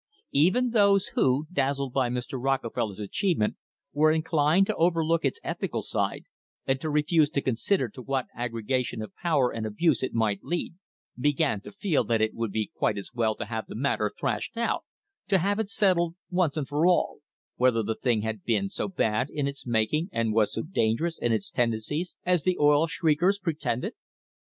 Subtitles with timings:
[0.33, 2.43] Even those who, dazzled by Mr.
[2.43, 3.57] Rockefeller's achievement,
[3.93, 6.23] were inclined to overlook its ethical side
[6.65, 10.73] and to refuse to consider to what aggregation of power and abuse it might lead,
[11.19, 14.57] began to feel that it would be quite as well to have the matter thrashed
[14.57, 14.85] out,
[15.27, 17.19] to have it settled once for all,
[17.57, 21.31] whether the thing had been so bad in its making and was so dangerous in
[21.31, 23.93] its tendencies as the "oil shriekers" pre tended.